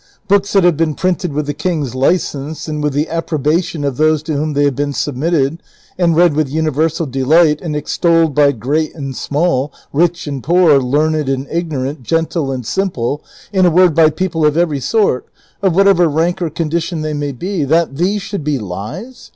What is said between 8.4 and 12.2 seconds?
great and small, rich and poor, learned and ignorant,